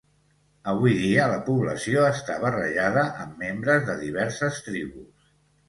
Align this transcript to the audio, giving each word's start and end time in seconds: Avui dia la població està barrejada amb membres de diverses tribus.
Avui 0.71 0.95
dia 1.01 1.27
la 1.31 1.35
població 1.49 2.07
està 2.13 2.39
barrejada 2.45 3.05
amb 3.27 3.39
membres 3.45 3.87
de 3.93 3.99
diverses 4.03 4.61
tribus. 4.73 5.33